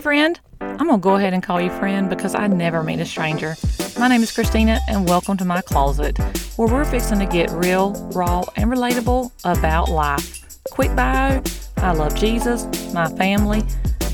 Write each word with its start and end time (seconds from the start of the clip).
Hey, 0.00 0.04
friend. 0.04 0.40
I'm 0.62 0.86
going 0.86 0.98
to 0.98 0.98
go 0.98 1.16
ahead 1.16 1.34
and 1.34 1.42
call 1.42 1.60
you 1.60 1.68
friend 1.72 2.08
because 2.08 2.34
I 2.34 2.46
never 2.46 2.82
meet 2.82 3.00
a 3.00 3.04
stranger. 3.04 3.54
My 3.98 4.08
name 4.08 4.22
is 4.22 4.32
Christina, 4.32 4.80
and 4.88 5.06
welcome 5.06 5.36
to 5.36 5.44
my 5.44 5.60
closet, 5.60 6.16
where 6.56 6.68
we're 6.68 6.86
fixing 6.86 7.18
to 7.18 7.26
get 7.26 7.50
real, 7.50 7.92
raw, 8.14 8.44
and 8.56 8.72
relatable 8.72 9.30
about 9.44 9.90
life. 9.90 10.56
Quick 10.70 10.96
bio 10.96 11.42
I 11.76 11.92
love 11.92 12.14
Jesus, 12.14 12.64
my 12.94 13.08
family, 13.08 13.62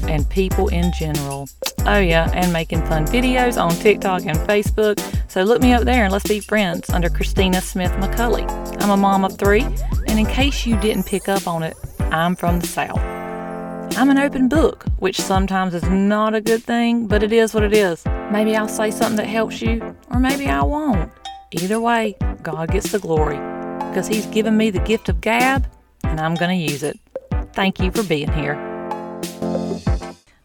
and 0.09 0.29
people 0.29 0.67
in 0.67 0.91
general. 0.99 1.49
Oh, 1.87 2.01
yeah, 2.01 2.33
and 2.35 2.53
making 2.53 2.85
fun 2.87 3.07
videos 3.07 3.57
on 3.57 3.71
TikTok 3.71 4.27
and 4.27 4.39
Facebook. 4.39 4.99
So 5.31 5.45
look 5.45 5.63
me 5.63 5.73
up 5.73 5.85
there 5.85 6.03
and 6.03 6.13
let's 6.13 6.27
be 6.27 6.41
friends 6.41 6.91
under 6.91 7.09
Christina 7.09 7.61
Smith 7.61 7.93
McCulley. 7.93 8.45
I'm 8.83 8.91
a 8.91 8.97
mom 8.97 9.25
of 9.25 9.39
three, 9.39 9.63
and 10.09 10.19
in 10.19 10.27
case 10.27 10.67
you 10.67 10.77
didn't 10.81 11.07
pick 11.07 11.29
up 11.29 11.47
on 11.47 11.63
it, 11.63 11.77
I'm 12.01 12.35
from 12.35 12.59
the 12.59 12.67
South. 12.67 13.16
I'm 13.95 14.11
an 14.11 14.19
open 14.19 14.49
book, 14.49 14.85
which 14.99 15.21
sometimes 15.21 15.75
is 15.75 15.83
not 15.85 16.35
a 16.35 16.41
good 16.41 16.63
thing, 16.63 17.07
but 17.07 17.23
it 17.23 17.33
is 17.33 17.55
what 17.55 17.63
it 17.63 17.73
is. 17.73 18.05
Maybe 18.31 18.57
I'll 18.57 18.69
say 18.69 18.91
something 18.91 19.17
that 19.17 19.27
helps 19.27 19.63
you, 19.63 19.97
or 20.11 20.19
maybe 20.19 20.49
I 20.49 20.63
won't. 20.63 21.11
Either 21.53 21.81
way, 21.81 22.17
God 22.43 22.71
gets 22.71 22.93
the 22.93 22.99
glory 22.99 23.37
because 23.89 24.09
He's 24.09 24.27
given 24.27 24.57
me 24.57 24.71
the 24.71 24.81
gift 24.81 25.09
of 25.09 25.21
gab, 25.21 25.67
and 26.05 26.21
I'm 26.21 26.35
going 26.35 26.59
to 26.59 26.73
use 26.73 26.83
it. 26.83 26.99
Thank 27.55 27.81
you 27.81 27.91
for 27.91 28.03
being 28.03 28.33
here. 28.33 28.55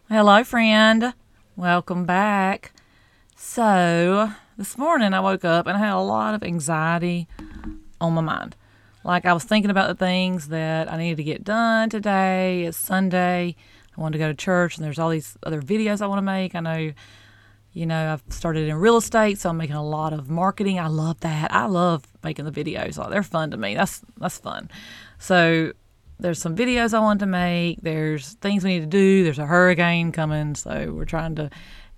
Hello, 0.10 0.44
friend. 0.44 1.14
Welcome 1.56 2.06
back. 2.06 2.72
So, 3.36 4.32
this 4.58 4.78
morning 4.78 5.14
I 5.14 5.20
woke 5.20 5.44
up 5.44 5.68
and 5.68 5.76
I 5.76 5.80
had 5.80 5.94
a 5.94 6.00
lot 6.00 6.36
of 6.36 6.44
anxiety 6.44 7.28
on 8.00 8.14
my 8.14 8.22
mind. 8.22 8.56
Like 9.04 9.26
I 9.26 9.34
was 9.34 9.44
thinking 9.44 9.72
about 9.72 9.88
the 9.88 10.06
things 10.06 10.50
that 10.50 10.92
I 10.92 10.98
needed 10.98 11.18
to 11.18 11.24
get 11.24 11.44
done 11.44 11.90
today. 11.90 12.66
It's 12.66 12.78
Sunday. 12.78 13.56
I 13.98 14.02
wanted 14.02 14.14
to 14.14 14.24
go 14.24 14.28
to 14.28 14.34
church, 14.34 14.78
and 14.78 14.86
there's 14.86 15.00
all 15.00 15.10
these 15.10 15.38
other 15.44 15.62
videos 15.62 16.02
I 16.02 16.08
want 16.08 16.20
to 16.20 16.24
make. 16.24 16.56
I 16.56 16.60
know, 16.60 16.94
you 17.74 17.86
know, 17.86 18.14
I've 18.14 18.24
started 18.34 18.68
in 18.68 18.76
real 18.76 18.98
estate, 18.98 19.40
so 19.40 19.50
I'm 19.50 19.58
making 19.58 19.76
a 19.76 19.84
lot 19.84 20.14
of 20.14 20.30
marketing. 20.30 20.80
I 20.80 20.88
love 20.88 21.20
that. 21.22 21.54
I 21.54 21.66
love 21.66 22.06
making 22.24 22.46
the 22.46 22.52
videos. 22.52 22.98
Like, 22.98 23.10
they're 23.10 23.24
fun 23.24 23.52
to 23.52 23.58
me. 23.58 23.76
That's 23.76 24.02
that's 24.18 24.38
fun. 24.38 24.70
So 25.20 25.74
there's 26.20 26.40
some 26.40 26.56
videos 26.56 26.94
I 26.94 27.00
want 27.00 27.20
to 27.22 27.26
make. 27.26 27.82
There's 27.82 28.34
things 28.36 28.64
we 28.64 28.76
need 28.76 28.82
to 28.82 28.86
do. 28.86 29.24
There's 29.24 29.40
a 29.40 29.46
hurricane 29.48 30.12
coming, 30.12 30.56
so 30.56 30.94
we're 30.94 31.06
trying 31.06 31.36
to 31.36 31.50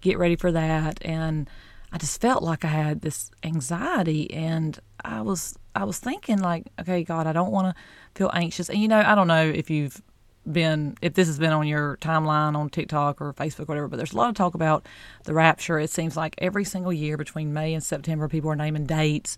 get 0.02 0.18
ready 0.18 0.38
for 0.38 0.52
that. 0.52 1.00
And 1.04 1.50
I 1.92 1.98
just 1.98 2.20
felt 2.22 2.42
like 2.42 2.66
I 2.66 2.70
had 2.70 3.02
this 3.02 3.30
anxiety, 3.44 4.34
and 4.34 4.80
I 5.04 5.22
was 5.22 5.58
I 5.76 5.84
was 5.84 6.00
thinking 6.00 6.40
like, 6.40 6.68
okay, 6.80 7.04
God, 7.04 7.28
I 7.28 7.34
don't 7.34 7.52
want 7.52 7.76
to 7.76 7.82
feel 8.16 8.32
anxious. 8.34 8.70
And 8.70 8.80
you 8.80 8.88
know, 8.88 9.00
I 9.00 9.16
don't 9.16 9.28
know 9.28 9.46
if 9.48 9.70
you've 9.70 10.02
been 10.52 10.98
if 11.02 11.14
this 11.14 11.28
has 11.28 11.40
been 11.40 11.52
on 11.52 11.68
your 11.68 11.98
timeline 11.98 12.56
on 12.56 12.70
TikTok 12.70 13.22
or 13.22 13.34
Facebook 13.34 13.62
or 13.62 13.66
whatever, 13.66 13.88
but 13.88 13.98
there's 13.98 14.14
a 14.14 14.18
lot 14.18 14.30
of 14.30 14.36
talk 14.36 14.56
about 14.56 14.86
the 15.24 15.34
rapture. 15.34 15.80
It 15.80 15.90
seems 15.90 16.18
like 16.18 16.36
every 16.40 16.64
single 16.64 16.94
year 16.94 17.18
between 17.18 17.54
May 17.54 17.74
and 17.74 17.84
September, 17.84 18.28
people 18.28 18.50
are 18.52 18.56
naming 18.56 18.86
dates, 18.86 19.38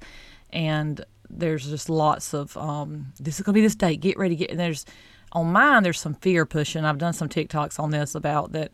and 0.52 1.04
there's 1.30 1.68
just 1.68 1.90
lots 1.90 2.34
of 2.34 2.56
um, 2.58 3.14
this 3.20 3.40
is 3.40 3.46
gonna 3.46 3.54
be 3.54 3.62
this 3.62 3.76
date. 3.76 4.02
Get 4.02 4.18
ready, 4.18 4.36
get. 4.36 4.52
And 4.52 4.60
there's 4.60 4.86
on 5.32 5.52
mine. 5.52 5.84
There's 5.84 6.00
some 6.00 6.16
fear 6.16 6.46
pushing. 6.46 6.86
I've 6.86 6.98
done 6.98 7.14
some 7.14 7.30
TikToks 7.30 7.80
on 7.80 7.92
this 7.92 8.16
about 8.16 8.52
that. 8.54 8.72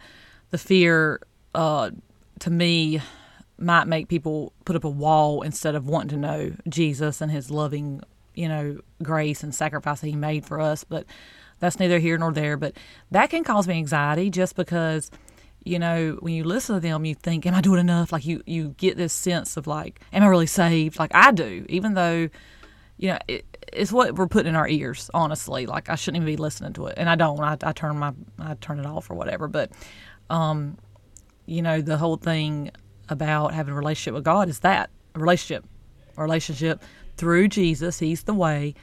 The 0.52 0.58
fear, 0.58 1.22
uh, 1.56 1.92
to 2.39 2.50
me, 2.50 3.02
might 3.61 3.87
make 3.87 4.07
people 4.07 4.53
put 4.65 4.75
up 4.75 4.83
a 4.83 4.89
wall 4.89 5.41
instead 5.41 5.75
of 5.75 5.87
wanting 5.87 6.09
to 6.09 6.17
know 6.17 6.51
Jesus 6.67 7.21
and 7.21 7.31
his 7.31 7.51
loving, 7.51 8.01
you 8.33 8.47
know, 8.47 8.79
grace 9.03 9.43
and 9.43 9.53
sacrifice 9.53 10.01
that 10.01 10.07
he 10.07 10.15
made 10.15 10.45
for 10.45 10.59
us. 10.59 10.83
But 10.83 11.05
that's 11.59 11.79
neither 11.79 11.99
here 11.99 12.17
nor 12.17 12.31
there. 12.31 12.57
But 12.57 12.75
that 13.11 13.29
can 13.29 13.43
cause 13.43 13.67
me 13.67 13.75
anxiety 13.75 14.29
just 14.29 14.55
because, 14.55 15.11
you 15.63 15.77
know, 15.79 16.17
when 16.21 16.33
you 16.33 16.43
listen 16.43 16.75
to 16.75 16.81
them, 16.81 17.05
you 17.05 17.15
think, 17.15 17.45
Am 17.45 17.53
I 17.53 17.61
doing 17.61 17.79
enough? 17.79 18.11
Like 18.11 18.25
you, 18.25 18.41
you 18.45 18.75
get 18.77 18.97
this 18.97 19.13
sense 19.13 19.57
of 19.57 19.67
like, 19.67 20.01
Am 20.11 20.23
I 20.23 20.27
really 20.27 20.47
saved? 20.47 20.97
Like 20.97 21.11
I 21.13 21.31
do, 21.31 21.66
even 21.69 21.94
though, 21.94 22.29
you 22.97 23.09
know, 23.09 23.19
it, 23.27 23.45
it's 23.71 23.91
what 23.91 24.16
we're 24.16 24.27
putting 24.27 24.50
in 24.50 24.55
our 24.55 24.67
ears, 24.67 25.09
honestly. 25.13 25.66
Like 25.66 25.89
I 25.89 25.95
shouldn't 25.95 26.23
even 26.23 26.33
be 26.33 26.38
listening 26.38 26.73
to 26.73 26.88
it. 26.88 26.95
And 26.97 27.09
I 27.09 27.16
don't. 27.16 27.39
I, 27.39 27.57
I 27.63 27.71
turn 27.73 27.97
my 27.97 28.13
I 28.39 28.55
turn 28.55 28.79
it 28.79 28.85
off 28.85 29.09
or 29.09 29.16
whatever. 29.16 29.47
But 29.47 29.71
um, 30.29 30.77
you 31.45 31.61
know, 31.61 31.81
the 31.81 31.97
whole 31.97 32.17
thing 32.17 32.71
about 33.11 33.53
having 33.53 33.73
a 33.73 33.77
relationship 33.77 34.16
with 34.16 34.23
God 34.23 34.49
is 34.49 34.59
that 34.59 34.89
a 35.13 35.19
relationship, 35.19 35.66
a 36.17 36.23
relationship 36.23 36.81
through 37.17 37.49
Jesus. 37.49 37.99
He's 37.99 38.23
the 38.23 38.33
way 38.33 38.73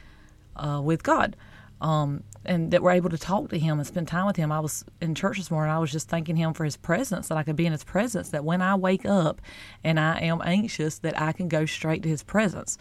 uh, 0.55 0.79
with 0.81 1.03
God. 1.03 1.35
Um, 1.81 2.23
and 2.45 2.71
that 2.71 2.81
we're 2.81 2.91
able 2.91 3.09
to 3.09 3.17
talk 3.17 3.49
to 3.49 3.59
him 3.59 3.79
and 3.79 3.87
spend 3.87 4.07
time 4.07 4.25
with 4.25 4.35
him. 4.35 4.51
I 4.51 4.59
was 4.59 4.83
in 5.01 5.15
church 5.15 5.37
this 5.37 5.49
morning. 5.49 5.73
I 5.73 5.79
was 5.79 5.91
just 5.91 6.09
thanking 6.09 6.35
him 6.35 6.53
for 6.53 6.65
his 6.65 6.75
presence, 6.75 7.29
that 7.29 7.37
I 7.37 7.43
could 7.43 7.55
be 7.55 7.65
in 7.65 7.71
his 7.71 7.83
presence, 7.83 8.29
that 8.29 8.43
when 8.43 8.61
I 8.61 8.75
wake 8.75 9.05
up 9.05 9.41
and 9.83 9.99
I 9.99 10.19
am 10.19 10.41
anxious, 10.43 10.99
that 10.99 11.19
I 11.19 11.31
can 11.31 11.47
go 11.47 11.65
straight 11.65 12.03
to 12.03 12.09
his 12.09 12.23
presence. 12.23 12.77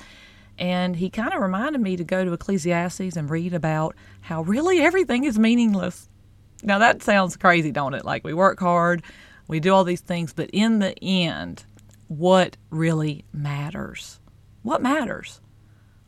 And 0.58 0.96
he 0.96 1.10
kind 1.10 1.32
of 1.32 1.40
reminded 1.40 1.80
me 1.80 1.96
to 1.96 2.04
go 2.04 2.24
to 2.24 2.32
Ecclesiastes 2.32 3.16
and 3.16 3.30
read 3.30 3.54
about 3.54 3.94
how 4.20 4.42
really 4.42 4.80
everything 4.80 5.24
is 5.24 5.38
meaningless. 5.38 6.08
Now, 6.62 6.78
that 6.78 7.02
sounds 7.02 7.36
crazy, 7.36 7.70
don't 7.70 7.94
it? 7.94 8.04
Like 8.04 8.24
we 8.24 8.34
work 8.34 8.58
hard, 8.58 9.04
we 9.48 9.60
do 9.60 9.74
all 9.74 9.82
these 9.82 10.02
things, 10.02 10.32
but 10.32 10.50
in 10.52 10.78
the 10.78 10.96
end, 11.02 11.64
what 12.06 12.56
really 12.70 13.24
matters? 13.32 14.20
What 14.62 14.82
matters? 14.82 15.40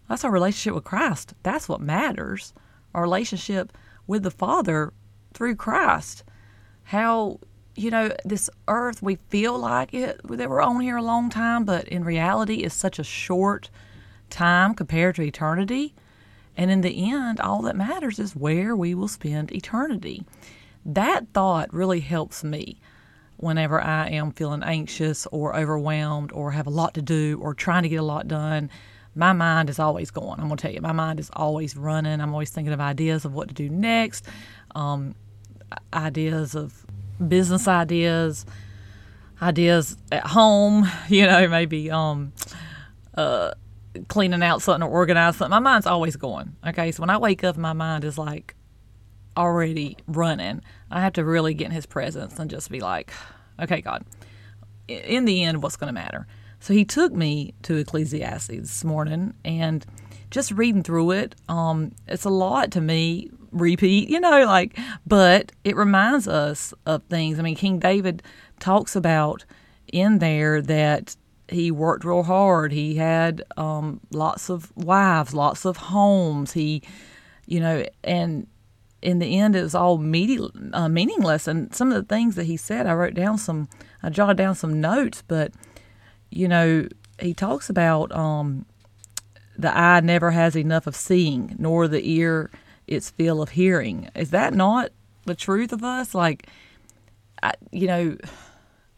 That's 0.08 0.24
our 0.24 0.30
relationship 0.30 0.74
with 0.74 0.84
Christ. 0.84 1.34
That's 1.42 1.68
what 1.68 1.80
matters. 1.80 2.52
Our 2.94 3.02
relationship 3.02 3.72
with 4.06 4.22
the 4.22 4.30
Father 4.30 4.92
through 5.32 5.56
Christ. 5.56 6.24
How, 6.84 7.40
you 7.76 7.90
know, 7.90 8.10
this 8.24 8.50
earth, 8.68 9.02
we 9.02 9.16
feel 9.28 9.58
like 9.58 9.94
it, 9.94 10.20
that 10.24 10.50
we're 10.50 10.60
on 10.60 10.80
here 10.80 10.96
a 10.96 11.02
long 11.02 11.30
time, 11.30 11.64
but 11.64 11.88
in 11.88 12.04
reality, 12.04 12.56
it's 12.56 12.74
such 12.74 12.98
a 12.98 13.04
short 13.04 13.70
time 14.28 14.74
compared 14.74 15.14
to 15.16 15.22
eternity. 15.22 15.94
And 16.56 16.70
in 16.70 16.80
the 16.80 17.10
end, 17.10 17.40
all 17.40 17.62
that 17.62 17.76
matters 17.76 18.18
is 18.18 18.36
where 18.36 18.74
we 18.74 18.94
will 18.94 19.08
spend 19.08 19.52
eternity. 19.52 20.24
That 20.84 21.28
thought 21.32 21.72
really 21.72 22.00
helps 22.00 22.42
me 22.42 22.80
whenever 23.40 23.80
I 23.80 24.08
am 24.10 24.32
feeling 24.32 24.62
anxious 24.62 25.26
or 25.32 25.56
overwhelmed 25.56 26.30
or 26.32 26.50
have 26.50 26.66
a 26.66 26.70
lot 26.70 26.94
to 26.94 27.02
do 27.02 27.38
or 27.42 27.54
trying 27.54 27.82
to 27.84 27.88
get 27.88 27.96
a 27.96 28.02
lot 28.02 28.28
done, 28.28 28.70
my 29.14 29.32
mind 29.32 29.70
is 29.70 29.78
always 29.78 30.10
going. 30.10 30.38
I'm 30.38 30.46
going 30.46 30.58
to 30.58 30.62
tell 30.62 30.72
you, 30.72 30.80
my 30.80 30.92
mind 30.92 31.18
is 31.18 31.30
always 31.32 31.76
running. 31.76 32.20
I'm 32.20 32.32
always 32.32 32.50
thinking 32.50 32.72
of 32.72 32.80
ideas 32.80 33.24
of 33.24 33.32
what 33.32 33.48
to 33.48 33.54
do 33.54 33.68
next, 33.68 34.26
um, 34.74 35.14
ideas 35.92 36.54
of 36.54 36.84
business 37.26 37.66
ideas, 37.66 38.44
ideas 39.40 39.96
at 40.12 40.26
home, 40.26 40.88
you 41.08 41.26
know, 41.26 41.48
maybe 41.48 41.90
um, 41.90 42.32
uh, 43.16 43.52
cleaning 44.08 44.42
out 44.42 44.60
something 44.62 44.86
or 44.86 44.90
organizing 44.90 45.38
something. 45.38 45.50
My 45.50 45.58
mind's 45.58 45.86
always 45.86 46.16
going. 46.16 46.56
Okay. 46.66 46.92
So 46.92 47.00
when 47.00 47.10
I 47.10 47.16
wake 47.16 47.42
up, 47.42 47.56
my 47.56 47.72
mind 47.72 48.04
is 48.04 48.18
like, 48.18 48.54
already 49.40 49.96
running, 50.06 50.62
I 50.90 51.00
have 51.00 51.14
to 51.14 51.24
really 51.24 51.54
get 51.54 51.66
in 51.66 51.70
his 51.72 51.86
presence 51.86 52.38
and 52.38 52.50
just 52.50 52.70
be 52.70 52.80
like, 52.80 53.12
okay, 53.58 53.80
God, 53.80 54.04
in 54.88 55.24
the 55.24 55.42
end, 55.42 55.62
what's 55.62 55.76
going 55.76 55.88
to 55.88 55.94
matter? 55.94 56.26
So 56.60 56.74
he 56.74 56.84
took 56.84 57.12
me 57.12 57.54
to 57.62 57.76
Ecclesiastes 57.76 58.48
this 58.48 58.84
morning 58.84 59.34
and 59.44 59.84
just 60.30 60.52
reading 60.52 60.82
through 60.82 61.12
it, 61.12 61.34
um, 61.48 61.92
it's 62.06 62.24
a 62.24 62.30
lot 62.30 62.70
to 62.72 62.80
me, 62.80 63.30
repeat, 63.50 64.08
you 64.08 64.20
know, 64.20 64.44
like, 64.44 64.78
but 65.06 65.52
it 65.64 65.74
reminds 65.74 66.28
us 66.28 66.72
of 66.86 67.02
things. 67.04 67.38
I 67.38 67.42
mean, 67.42 67.56
King 67.56 67.78
David 67.78 68.22
talks 68.60 68.94
about 68.94 69.44
in 69.92 70.18
there 70.18 70.62
that 70.62 71.16
he 71.48 71.70
worked 71.70 72.04
real 72.04 72.22
hard. 72.22 72.72
He 72.72 72.94
had 72.94 73.42
um, 73.56 74.00
lots 74.12 74.50
of 74.50 74.70
wives, 74.76 75.34
lots 75.34 75.64
of 75.64 75.76
homes. 75.78 76.52
He, 76.52 76.82
you 77.46 77.58
know, 77.58 77.84
and 78.04 78.46
in 79.02 79.18
the 79.18 79.38
end, 79.38 79.56
it 79.56 79.62
was 79.62 79.74
all 79.74 79.98
meaty, 79.98 80.38
uh, 80.72 80.88
meaningless. 80.88 81.46
And 81.46 81.74
some 81.74 81.90
of 81.90 81.94
the 81.94 82.14
things 82.14 82.34
that 82.36 82.44
he 82.44 82.56
said, 82.56 82.86
I 82.86 82.94
wrote 82.94 83.14
down 83.14 83.38
some, 83.38 83.68
I 84.02 84.10
jotted 84.10 84.36
down 84.36 84.54
some 84.54 84.80
notes. 84.80 85.22
But 85.26 85.52
you 86.30 86.48
know, 86.48 86.88
he 87.18 87.34
talks 87.34 87.68
about 87.68 88.12
um, 88.12 88.66
the 89.56 89.76
eye 89.76 90.00
never 90.00 90.30
has 90.30 90.56
enough 90.56 90.86
of 90.86 90.96
seeing, 90.96 91.56
nor 91.58 91.88
the 91.88 92.08
ear 92.08 92.50
its 92.86 93.10
fill 93.10 93.42
of 93.42 93.50
hearing. 93.50 94.08
Is 94.14 94.30
that 94.30 94.54
not 94.54 94.90
the 95.24 95.34
truth 95.34 95.72
of 95.72 95.84
us? 95.84 96.14
Like, 96.14 96.48
I, 97.42 97.52
you 97.70 97.86
know, 97.86 98.16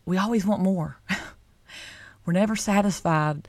we 0.06 0.16
always 0.16 0.46
want 0.46 0.62
more. 0.62 0.98
We're 2.24 2.32
never 2.32 2.56
satisfied. 2.56 3.48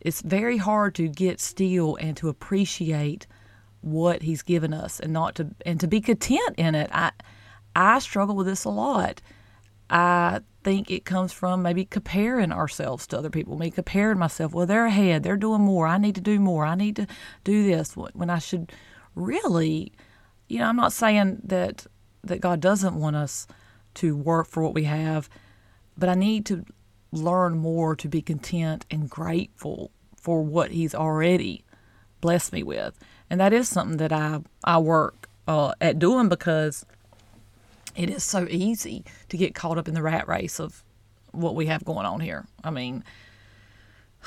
It's 0.00 0.22
very 0.22 0.56
hard 0.56 0.94
to 0.96 1.08
get 1.08 1.40
still 1.40 1.96
and 1.96 2.16
to 2.16 2.28
appreciate 2.28 3.26
what 3.86 4.22
he's 4.22 4.42
given 4.42 4.74
us 4.74 4.98
and 4.98 5.12
not 5.12 5.36
to 5.36 5.46
and 5.64 5.78
to 5.78 5.86
be 5.86 6.00
content 6.00 6.56
in 6.58 6.74
it. 6.74 6.90
I 6.92 7.12
I 7.74 8.00
struggle 8.00 8.34
with 8.34 8.46
this 8.46 8.64
a 8.64 8.70
lot. 8.70 9.22
I 9.88 10.40
think 10.64 10.90
it 10.90 11.04
comes 11.04 11.32
from 11.32 11.62
maybe 11.62 11.84
comparing 11.84 12.50
ourselves 12.50 13.06
to 13.06 13.18
other 13.18 13.30
people. 13.30 13.56
Me 13.56 13.70
comparing 13.70 14.18
myself. 14.18 14.52
Well, 14.52 14.66
they're 14.66 14.86
ahead. 14.86 15.22
They're 15.22 15.36
doing 15.36 15.60
more. 15.60 15.86
I 15.86 15.98
need 15.98 16.16
to 16.16 16.20
do 16.20 16.40
more. 16.40 16.66
I 16.66 16.74
need 16.74 16.96
to 16.96 17.06
do 17.44 17.64
this 17.64 17.96
when 17.96 18.28
I 18.28 18.40
should 18.40 18.72
really, 19.14 19.92
you 20.48 20.58
know, 20.58 20.66
I'm 20.66 20.76
not 20.76 20.92
saying 20.92 21.42
that 21.44 21.86
that 22.24 22.40
God 22.40 22.60
doesn't 22.60 22.96
want 22.96 23.14
us 23.14 23.46
to 23.94 24.16
work 24.16 24.48
for 24.48 24.64
what 24.64 24.74
we 24.74 24.82
have, 24.82 25.28
but 25.96 26.08
I 26.08 26.14
need 26.14 26.44
to 26.46 26.64
learn 27.12 27.56
more 27.56 27.94
to 27.94 28.08
be 28.08 28.20
content 28.20 28.84
and 28.90 29.08
grateful 29.08 29.92
for 30.16 30.42
what 30.42 30.72
He's 30.72 30.92
already 30.92 31.64
blessed 32.20 32.52
me 32.52 32.64
with. 32.64 32.98
And 33.28 33.40
that 33.40 33.52
is 33.52 33.68
something 33.68 33.96
that 33.98 34.12
I, 34.12 34.40
I 34.64 34.78
work 34.78 35.28
uh, 35.48 35.72
at 35.80 35.98
doing 35.98 36.28
because 36.28 36.86
it 37.94 38.10
is 38.10 38.22
so 38.22 38.46
easy 38.50 39.04
to 39.28 39.36
get 39.36 39.54
caught 39.54 39.78
up 39.78 39.88
in 39.88 39.94
the 39.94 40.02
rat 40.02 40.28
race 40.28 40.60
of 40.60 40.84
what 41.32 41.54
we 41.54 41.66
have 41.66 41.84
going 41.84 42.06
on 42.06 42.20
here. 42.20 42.46
I 42.62 42.70
mean, 42.70 43.04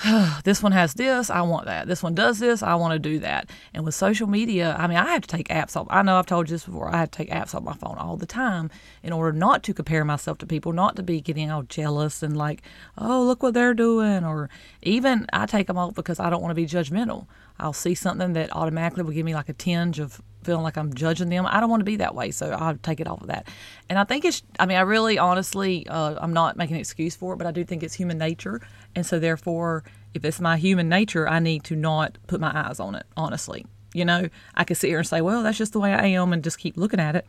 this 0.43 0.63
one 0.63 0.71
has 0.71 0.93
this, 0.93 1.29
I 1.29 1.41
want 1.41 1.65
that. 1.65 1.87
This 1.87 2.01
one 2.01 2.15
does 2.15 2.39
this, 2.39 2.63
I 2.63 2.75
want 2.75 2.93
to 2.93 2.99
do 2.99 3.19
that. 3.19 3.49
And 3.73 3.83
with 3.83 3.95
social 3.95 4.27
media, 4.27 4.75
I 4.77 4.87
mean, 4.87 4.97
I 4.97 5.11
have 5.11 5.21
to 5.21 5.27
take 5.27 5.49
apps 5.49 5.75
off. 5.75 5.87
I 5.89 6.01
know 6.01 6.17
I've 6.17 6.25
told 6.25 6.49
you 6.49 6.55
this 6.55 6.65
before. 6.65 6.89
I 6.89 6.97
have 6.97 7.11
to 7.11 7.17
take 7.17 7.29
apps 7.29 7.53
off 7.53 7.63
my 7.63 7.73
phone 7.73 7.97
all 7.97 8.15
the 8.15 8.25
time 8.25 8.69
in 9.03 9.11
order 9.11 9.37
not 9.37 9.63
to 9.63 9.73
compare 9.73 10.05
myself 10.05 10.37
to 10.39 10.45
people, 10.45 10.71
not 10.71 10.95
to 10.95 11.03
be 11.03 11.21
getting 11.21 11.51
all 11.51 11.63
jealous 11.63 12.23
and 12.23 12.37
like, 12.37 12.61
oh, 12.97 13.23
look 13.23 13.43
what 13.43 13.53
they're 13.53 13.73
doing. 13.73 14.23
Or 14.23 14.49
even 14.81 15.25
I 15.33 15.45
take 15.45 15.67
them 15.67 15.77
off 15.77 15.95
because 15.95 16.19
I 16.19 16.29
don't 16.29 16.41
want 16.41 16.51
to 16.51 16.55
be 16.55 16.65
judgmental. 16.65 17.27
I'll 17.59 17.73
see 17.73 17.95
something 17.95 18.33
that 18.33 18.55
automatically 18.55 19.03
will 19.03 19.11
give 19.11 19.25
me 19.25 19.35
like 19.35 19.49
a 19.49 19.53
tinge 19.53 19.99
of 19.99 20.21
feeling 20.43 20.63
like 20.63 20.77
I'm 20.77 20.93
judging 20.93 21.29
them. 21.29 21.45
I 21.45 21.59
don't 21.59 21.69
want 21.69 21.81
to 21.81 21.85
be 21.85 21.97
that 21.97 22.15
way, 22.15 22.31
so 22.31 22.51
I'll 22.51 22.77
take 22.77 22.99
it 22.99 23.07
off 23.07 23.21
of 23.21 23.27
that. 23.27 23.47
And 23.89 23.99
I 23.99 24.03
think 24.03 24.25
it's, 24.25 24.41
I 24.59 24.65
mean, 24.65 24.77
I 24.77 24.81
really 24.81 25.17
honestly, 25.17 25.85
uh, 25.87 26.15
I'm 26.19 26.33
not 26.33 26.57
making 26.57 26.75
an 26.75 26.79
excuse 26.79 27.15
for 27.15 27.33
it, 27.33 27.37
but 27.37 27.47
I 27.47 27.51
do 27.51 27.63
think 27.63 27.83
it's 27.83 27.93
human 27.93 28.17
nature. 28.17 28.61
And 28.95 29.05
so 29.05 29.19
therefore, 29.19 29.83
if 30.13 30.23
it's 30.23 30.39
my 30.39 30.57
human 30.57 30.89
nature, 30.89 31.27
I 31.27 31.39
need 31.39 31.63
to 31.65 31.75
not 31.75 32.17
put 32.27 32.39
my 32.39 32.51
eyes 32.67 32.79
on 32.79 32.95
it, 32.95 33.05
honestly. 33.17 33.65
You 33.93 34.05
know, 34.05 34.29
I 34.55 34.63
could 34.63 34.77
sit 34.77 34.87
here 34.87 34.99
and 34.99 35.07
say, 35.07 35.21
well, 35.21 35.43
that's 35.43 35.57
just 35.57 35.73
the 35.73 35.79
way 35.79 35.93
I 35.93 36.05
am 36.05 36.31
and 36.31 36.43
just 36.43 36.59
keep 36.59 36.77
looking 36.77 36.99
at 36.99 37.15
it. 37.15 37.25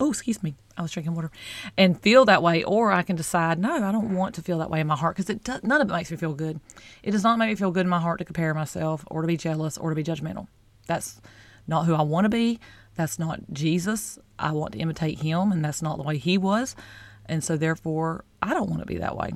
Oh, 0.00 0.10
excuse 0.10 0.42
me. 0.42 0.54
I 0.76 0.82
was 0.82 0.90
drinking 0.90 1.14
water 1.14 1.30
and 1.76 2.00
feel 2.00 2.24
that 2.24 2.42
way. 2.42 2.64
Or 2.64 2.90
I 2.90 3.02
can 3.02 3.16
decide, 3.16 3.58
no, 3.58 3.74
I 3.74 3.92
don't 3.92 4.14
want 4.14 4.34
to 4.34 4.42
feel 4.42 4.58
that 4.58 4.70
way 4.70 4.80
in 4.80 4.86
my 4.86 4.96
heart 4.96 5.16
because 5.16 5.30
it 5.30 5.44
does, 5.44 5.62
none 5.62 5.80
of 5.80 5.88
it 5.88 5.92
makes 5.92 6.10
me 6.10 6.16
feel 6.16 6.34
good. 6.34 6.60
It 7.02 7.12
does 7.12 7.22
not 7.22 7.38
make 7.38 7.48
me 7.48 7.54
feel 7.54 7.70
good 7.70 7.86
in 7.86 7.90
my 7.90 8.00
heart 8.00 8.18
to 8.18 8.24
compare 8.24 8.52
myself 8.54 9.04
or 9.06 9.22
to 9.22 9.28
be 9.28 9.36
jealous 9.36 9.78
or 9.78 9.90
to 9.90 9.96
be 9.96 10.04
judgmental. 10.04 10.48
That's 10.86 11.20
not 11.66 11.86
who 11.86 11.94
I 11.94 12.02
want 12.02 12.24
to 12.24 12.28
be. 12.28 12.58
That's 12.96 13.18
not 13.18 13.40
Jesus. 13.52 14.18
I 14.38 14.52
want 14.52 14.72
to 14.72 14.78
imitate 14.78 15.20
him, 15.20 15.52
and 15.52 15.64
that's 15.64 15.82
not 15.82 15.96
the 15.96 16.02
way 16.02 16.18
he 16.18 16.38
was. 16.38 16.76
And 17.26 17.42
so, 17.42 17.56
therefore, 17.56 18.24
I 18.42 18.52
don't 18.54 18.68
want 18.68 18.80
to 18.80 18.86
be 18.86 18.98
that 18.98 19.16
way. 19.16 19.32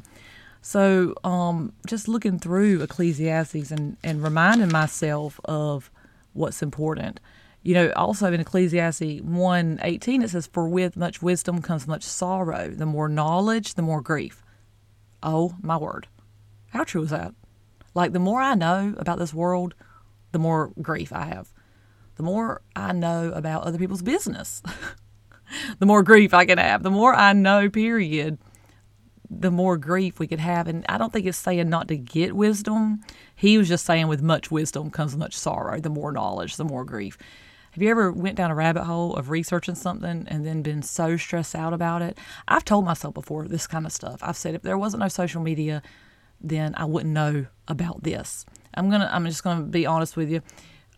So, 0.61 1.15
um, 1.25 1.73
just 1.87 2.09
looking 2.09 2.39
through 2.39 2.83
Ecclesiastes 2.83 3.71
and, 3.71 3.97
and 4.05 4.23
reminding 4.23 4.71
myself 4.71 5.41
of 5.45 5.91
what's 6.35 6.63
important. 6.63 7.21
You 7.69 7.75
know, 7.75 7.93
also 7.97 8.33
in 8.33 8.41
Ecclesiastes 8.41 9.21
1 9.21 9.81
18, 9.83 10.23
it 10.23 10.31
says, 10.31 10.47
For 10.47 10.67
with 10.67 10.97
much 10.97 11.21
wisdom 11.21 11.61
comes 11.61 11.87
much 11.87 12.03
sorrow. 12.03 12.71
The 12.71 12.87
more 12.87 13.11
knowledge, 13.11 13.75
the 13.75 13.83
more 13.83 14.01
grief. 14.01 14.43
Oh, 15.23 15.55
my 15.61 15.77
word. 15.77 16.09
How 16.71 16.85
true 16.85 17.03
is 17.03 17.11
that? 17.11 17.35
Like, 17.93 18.13
the 18.13 18.21
more 18.21 18.41
I 18.41 18.55
know 18.55 18.95
about 18.97 19.19
this 19.19 19.35
world, 19.35 19.75
the 20.33 20.39
more 20.39 20.73
grief 20.81 21.13
I 21.13 21.27
have 21.27 21.53
the 22.19 22.23
more 22.25 22.63
I 22.75 22.93
know 22.93 23.33
about 23.33 23.63
other 23.63 23.79
people's 23.79 24.03
business, 24.03 24.61
the 25.79 25.87
more 25.87 26.03
grief 26.03 26.35
I 26.35 26.47
can 26.47 26.59
have. 26.59 26.83
The 26.83 26.91
more 26.91 27.15
I 27.15 27.33
know, 27.33 27.71
period, 27.71 28.39
the 29.31 29.53
more 29.53 29.77
grief 29.77 30.19
we 30.19 30.27
could 30.27 30.41
have. 30.41 30.67
And 30.67 30.85
I 30.89 30.99
don't 30.99 31.13
think 31.13 31.27
it's 31.27 31.39
saying 31.39 31.69
not 31.69 31.87
to 31.89 31.97
get 31.97 32.35
wisdom. 32.35 33.03
He 33.37 33.57
was 33.57 33.69
just 33.69 33.87
saying 33.87 34.09
with 34.09 34.21
much 34.21 34.51
wisdom 34.51 34.91
comes 34.91 35.17
much 35.17 35.35
sorrow. 35.35 35.81
The 35.81 35.91
more 35.91 36.11
knowledge, 36.11 36.57
the 36.57 36.65
more 36.65 36.85
grief. 36.85 37.17
Have 37.79 37.83
you 37.85 37.91
ever 37.91 38.11
went 38.11 38.35
down 38.35 38.51
a 38.51 38.57
rabbit 38.57 38.83
hole 38.83 39.15
of 39.15 39.31
researching 39.31 39.77
something 39.77 40.25
and 40.27 40.45
then 40.45 40.63
been 40.63 40.83
so 40.83 41.17
stressed 41.17 41.55
out 41.55 41.73
about 41.73 42.03
it? 42.03 42.19
I've 42.49 42.65
told 42.65 42.85
myself 42.85 43.15
before 43.15 43.47
this 43.47 43.69
kind 43.69 43.87
of 43.87 43.93
stuff. 43.93 44.19
I've 44.21 44.37
said 44.37 44.57
if 44.57 44.63
there 44.63 44.77
wasn't 44.77 45.01
no 45.01 45.07
social 45.07 45.41
media, 45.41 45.81
then 46.41 46.75
I 46.77 46.87
wouldn't 46.87 47.15
know 47.15 47.47
about 47.69 48.03
this. 48.03 48.45
I'm 48.75 48.91
gonna 48.91 49.09
I'm 49.13 49.25
just 49.27 49.45
gonna 49.45 49.63
be 49.63 49.87
honest 49.87 50.17
with 50.17 50.29
you. 50.29 50.43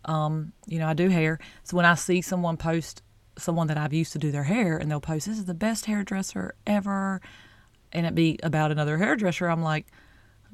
Um, 0.05 0.53
you 0.65 0.79
know, 0.79 0.87
I 0.87 0.95
do 0.95 1.09
hair. 1.09 1.37
So 1.61 1.77
when 1.77 1.85
I 1.85 1.93
see 1.93 2.19
someone 2.19 2.57
post 2.57 3.03
someone 3.37 3.67
that 3.67 3.77
I've 3.77 3.93
used 3.93 4.13
to 4.13 4.17
do 4.17 4.31
their 4.31 4.45
hair 4.45 4.75
and 4.75 4.89
they'll 4.89 4.99
post, 4.99 5.27
this 5.27 5.37
is 5.37 5.45
the 5.45 5.53
best 5.53 5.85
hairdresser 5.85 6.55
ever, 6.65 7.21
and 7.91 8.07
it 8.07 8.15
be 8.15 8.39
about 8.41 8.71
another 8.71 8.97
hairdresser, 8.97 9.47
I'm 9.47 9.61
like, 9.61 9.85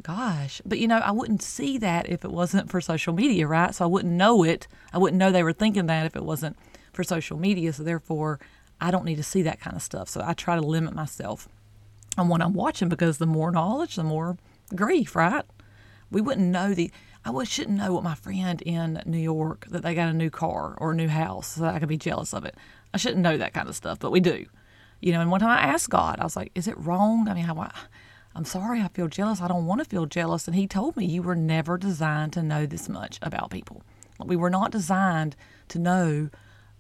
gosh. 0.01 0.61
But 0.65 0.79
you 0.79 0.87
know, 0.87 0.97
I 0.97 1.11
wouldn't 1.11 1.41
see 1.41 1.77
that 1.79 2.09
if 2.09 2.23
it 2.23 2.31
wasn't 2.31 2.69
for 2.69 2.81
social 2.81 3.13
media, 3.13 3.47
right? 3.47 3.73
So 3.73 3.85
I 3.85 3.87
wouldn't 3.87 4.13
know 4.13 4.43
it. 4.43 4.67
I 4.93 4.97
wouldn't 4.97 5.19
know 5.19 5.31
they 5.31 5.43
were 5.43 5.53
thinking 5.53 5.87
that 5.87 6.05
if 6.05 6.15
it 6.15 6.23
wasn't 6.23 6.57
for 6.93 7.03
social 7.03 7.37
media. 7.37 7.73
So 7.73 7.83
therefore, 7.83 8.39
I 8.79 8.91
don't 8.91 9.05
need 9.05 9.15
to 9.15 9.23
see 9.23 9.41
that 9.43 9.59
kind 9.59 9.75
of 9.75 9.81
stuff. 9.81 10.09
So 10.09 10.21
I 10.23 10.33
try 10.33 10.55
to 10.55 10.61
limit 10.61 10.93
myself 10.93 11.47
on 12.17 12.27
what 12.27 12.41
I'm 12.41 12.53
watching 12.53 12.89
because 12.89 13.17
the 13.17 13.25
more 13.25 13.51
knowledge, 13.51 13.95
the 13.95 14.03
more 14.03 14.37
grief, 14.75 15.15
right? 15.15 15.45
We 16.09 16.21
wouldn't 16.21 16.47
know 16.47 16.73
the 16.73 16.91
I 17.25 17.43
shouldn't 17.43 17.77
know 17.77 17.93
what 17.93 18.03
my 18.03 18.15
friend 18.15 18.61
in 18.61 19.01
New 19.05 19.17
York 19.17 19.65
that 19.69 19.83
they 19.83 19.93
got 19.93 20.07
a 20.07 20.13
new 20.13 20.29
car 20.29 20.75
or 20.77 20.91
a 20.91 20.95
new 20.95 21.09
house 21.09 21.55
so 21.55 21.65
I 21.65 21.79
could 21.79 21.89
be 21.89 21.97
jealous 21.97 22.33
of 22.33 22.45
it. 22.45 22.55
I 22.93 22.97
shouldn't 22.97 23.21
know 23.21 23.37
that 23.37 23.53
kind 23.53 23.67
of 23.67 23.75
stuff, 23.75 23.99
but 23.99 24.11
we 24.11 24.21
do. 24.21 24.45
You 25.01 25.11
know, 25.11 25.19
and 25.19 25.29
one 25.29 25.41
time 25.41 25.49
I 25.49 25.61
asked 25.61 25.89
God, 25.89 26.19
I 26.19 26.23
was 26.23 26.37
like, 26.37 26.51
is 26.55 26.67
it 26.67 26.77
wrong? 26.77 27.27
I 27.27 27.33
mean, 27.33 27.43
how 27.43 27.53
I'm 28.37 28.45
sorry, 28.45 28.81
I 28.81 28.87
feel 28.89 29.07
jealous. 29.07 29.41
I 29.41 29.47
don't 29.47 29.65
want 29.65 29.79
to 29.79 29.89
feel 29.89 30.05
jealous. 30.05 30.47
And 30.47 30.55
He 30.55 30.67
told 30.67 30.95
me, 30.95 31.05
you 31.05 31.23
were 31.23 31.35
never 31.35 31.75
designed 31.75 32.33
to 32.33 32.43
know 32.43 32.67
this 32.67 32.87
much 32.87 33.17
about 33.23 33.49
people. 33.49 33.81
We 34.23 34.35
were 34.35 34.51
not 34.51 34.71
designed 34.71 35.35
to 35.69 35.79
know 35.79 36.29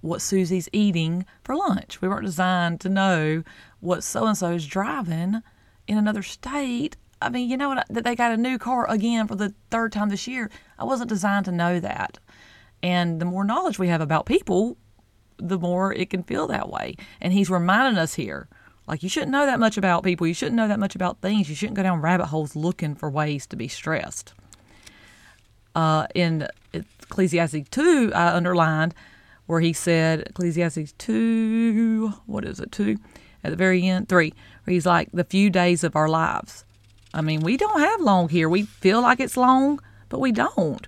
what 0.01 0.21
Susie's 0.21 0.69
eating 0.71 1.25
for 1.43 1.55
lunch. 1.55 1.99
We 1.99 2.07
weren't 2.07 2.25
designed 2.25 2.79
to 2.81 2.89
know 2.89 3.43
what 3.79 4.03
so 4.03 4.27
and 4.27 4.37
so 4.37 4.51
is 4.51 4.67
driving 4.67 5.41
in 5.87 5.97
another 5.97 6.21
state 6.21 6.95
I 7.19 7.29
mean, 7.29 7.49
you 7.49 7.57
know? 7.57 7.81
That 7.89 8.03
they 8.03 8.15
got 8.15 8.31
a 8.31 8.37
new 8.37 8.59
car 8.59 8.87
again 8.87 9.27
for 9.27 9.35
the 9.35 9.55
third 9.71 9.91
time 9.91 10.09
this 10.09 10.27
year. 10.27 10.51
I 10.77 10.83
wasn't 10.83 11.09
designed 11.09 11.45
to 11.45 11.51
know 11.51 11.79
that. 11.79 12.19
And 12.83 13.19
the 13.19 13.25
more 13.25 13.43
knowledge 13.43 13.79
we 13.79 13.87
have 13.87 14.01
about 14.01 14.27
people, 14.27 14.77
the 15.37 15.57
more 15.57 15.91
it 15.91 16.11
can 16.11 16.21
feel 16.21 16.45
that 16.45 16.69
way. 16.69 16.95
And 17.19 17.33
he's 17.33 17.49
reminding 17.49 17.97
us 17.97 18.13
here 18.13 18.47
like, 18.87 19.03
you 19.03 19.09
shouldn't 19.09 19.31
know 19.31 19.45
that 19.45 19.59
much 19.59 19.77
about 19.77 20.03
people. 20.03 20.25
You 20.25 20.33
shouldn't 20.33 20.55
know 20.55 20.67
that 20.67 20.79
much 20.79 20.95
about 20.95 21.19
things. 21.21 21.49
You 21.49 21.55
shouldn't 21.55 21.75
go 21.75 21.83
down 21.83 22.01
rabbit 22.01 22.27
holes 22.27 22.55
looking 22.55 22.95
for 22.95 23.09
ways 23.09 23.45
to 23.47 23.55
be 23.55 23.67
stressed. 23.67 24.33
Uh, 25.75 26.07
in 26.15 26.47
Ecclesiastes 26.73 27.69
2, 27.69 28.11
I 28.15 28.33
underlined 28.33 28.95
where 29.45 29.59
he 29.59 29.73
said, 29.73 30.21
Ecclesiastes 30.21 30.93
2, 30.97 32.13
what 32.25 32.45
is 32.45 32.59
it, 32.59 32.71
2? 32.71 32.97
At 33.43 33.51
the 33.51 33.55
very 33.55 33.85
end, 33.87 34.09
3, 34.09 34.33
where 34.63 34.73
he's 34.73 34.85
like, 34.85 35.09
the 35.11 35.23
few 35.23 35.49
days 35.49 35.83
of 35.83 35.95
our 35.95 36.09
lives. 36.09 36.65
I 37.13 37.21
mean, 37.21 37.41
we 37.41 37.57
don't 37.57 37.79
have 37.79 38.01
long 38.01 38.29
here. 38.29 38.49
We 38.49 38.63
feel 38.63 39.01
like 39.01 39.19
it's 39.19 39.37
long, 39.37 39.79
but 40.09 40.19
we 40.19 40.31
don't. 40.31 40.87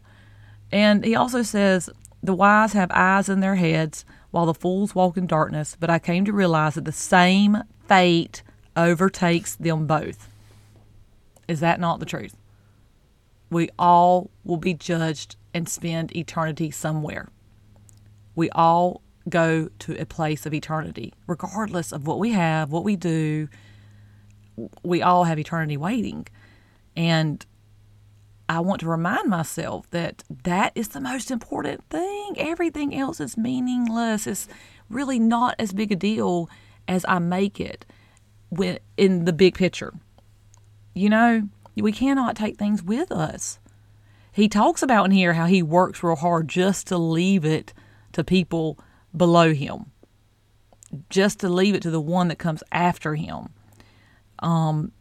And 0.72 1.04
he 1.04 1.16
also 1.16 1.42
says, 1.42 1.90
The 2.22 2.34
wise 2.34 2.74
have 2.74 2.92
eyes 2.92 3.30
in 3.30 3.40
their 3.40 3.56
heads, 3.56 4.06
while 4.32 4.46
the 4.46 4.54
fools 4.54 4.96
walk 4.96 5.18
in 5.18 5.28
darkness. 5.28 5.76
But 5.80 5.90
I 5.90 6.00
came 6.00 6.26
to 6.26 6.34
realize 6.34 6.76
that 6.76 6.86
the 6.86 6.92
same 6.92 7.64
fate 7.88 8.44
overtakes 8.76 9.56
them 9.56 9.88
both. 9.88 10.30
Is 11.48 11.60
that 11.60 11.80
not 11.80 12.00
the 12.00 12.06
truth? 12.06 12.36
We 13.50 13.70
all 13.80 14.30
will 14.44 14.58
be 14.58 14.74
judged 14.74 15.36
and 15.54 15.68
spend 15.68 16.16
eternity 16.16 16.70
somewhere. 16.72 17.30
We 18.36 18.50
all 18.52 19.02
go 19.28 19.70
to 19.80 20.00
a 20.00 20.06
place 20.06 20.46
of 20.46 20.54
eternity, 20.54 21.14
regardless 21.28 21.92
of 21.92 22.08
what 22.08 22.20
we 22.20 22.32
have, 22.32 22.72
what 22.72 22.84
we 22.84 22.96
do, 22.96 23.50
we 24.84 25.02
all 25.02 25.24
have 25.24 25.40
eternity 25.40 25.78
waiting. 25.78 26.28
And 26.96 27.46
I 28.50 28.62
want 28.62 28.82
to 28.82 28.90
remind 28.90 29.30
myself 29.30 29.88
that 29.92 30.24
that 30.44 30.72
is 30.74 30.90
the 30.90 31.00
most 31.00 31.30
important 31.30 31.84
thing. 31.92 32.34
Everything 32.36 32.96
else 32.96 33.20
is 33.20 33.38
meaningless. 33.38 34.26
It's 34.26 34.48
really 34.90 35.20
not 35.20 35.56
as 35.60 35.72
big 35.72 35.92
a 35.92 35.96
deal 35.96 36.50
as 36.88 37.06
I 37.08 37.20
make 37.20 37.60
it 37.60 37.86
when 38.50 38.80
in 38.98 39.26
the 39.26 39.34
big 39.34 39.54
picture. 39.54 39.94
You 40.96 41.10
know, 41.10 41.44
we 41.76 41.92
cannot 41.92 42.36
take 42.36 42.58
things 42.58 42.82
with 42.82 43.12
us. 43.12 43.60
He 44.32 44.50
talks 44.50 44.82
about 44.82 45.06
in 45.06 45.12
here 45.12 45.34
how 45.34 45.46
he 45.46 45.62
works 45.62 46.02
real 46.02 46.16
hard 46.16 46.48
just 46.48 46.88
to 46.88 46.98
leave 46.98 47.46
it 47.46 47.72
to 48.14 48.24
people 48.24 48.80
below 49.16 49.54
him, 49.54 49.92
just 51.12 51.40
to 51.42 51.50
leave 51.50 51.76
it 51.76 51.84
to 51.84 51.92
the 51.92 52.02
one 52.02 52.30
that 52.30 52.40
comes 52.40 52.64
after 52.72 53.14
him. 53.14 53.50
Um, 54.40 54.92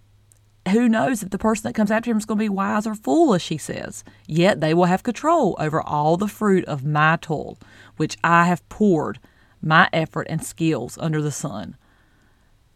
who 0.70 0.88
knows 0.88 1.22
if 1.22 1.30
the 1.30 1.38
person 1.38 1.64
that 1.64 1.75
comes 1.75 1.90
after 1.90 2.10
him 2.10 2.18
is 2.18 2.25
going 2.25 2.38
to 2.38 2.44
be 2.44 2.48
wise 2.48 2.87
or 2.87 2.94
foolish, 2.94 3.48
he 3.48 3.58
says. 3.58 4.04
Yet 4.26 4.60
they 4.60 4.75
will 4.75 4.87
have 4.87 5.02
control 5.02 5.56
over 5.58 5.80
all 5.80 6.16
the 6.16 6.28
fruit 6.28 6.64
of 6.64 6.84
my 6.84 7.16
toil, 7.20 7.58
which 7.96 8.16
I 8.25 8.46
have 8.46 8.68
poured 8.68 9.18
my 9.60 9.88
effort 9.92 10.26
and 10.30 10.42
skills 10.44 10.98
under 11.00 11.20
the 11.20 11.32
sun. 11.32 11.76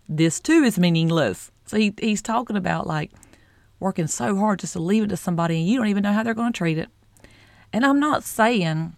This 0.08 0.40
too 0.40 0.62
is 0.64 0.78
meaningless. 0.78 1.50
So 1.66 1.76
he, 1.76 1.94
he's 2.00 2.22
talking 2.22 2.56
about 2.56 2.87
like 2.87 3.12
working 3.80 4.06
so 4.06 4.37
hard 4.37 4.61
just 4.61 4.75
to 4.75 4.80
leave 4.80 5.04
it 5.04 5.08
to 5.08 5.16
somebody 5.16 5.58
and 5.58 5.68
you 5.68 5.78
don't 5.78 5.88
even 5.88 6.02
know 6.02 6.12
how 6.12 6.22
they're 6.22 6.34
going 6.34 6.52
to 6.52 6.56
treat 6.58 6.78
it. 6.78 6.88
And 7.72 7.87
I'm 7.87 7.99
not 8.00 8.25
saying 8.25 8.94